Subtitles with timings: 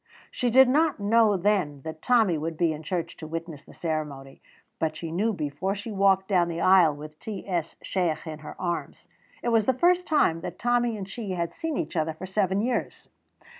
[0.31, 4.41] She did not know then that Tommy would be in church to witness the ceremony,
[4.79, 7.75] but she knew before she walked down the aisle with T.S.
[7.83, 9.07] Shiach in her arms.
[9.43, 12.61] It was the first time that Tommy and she had seen each other for seven
[12.61, 13.09] years.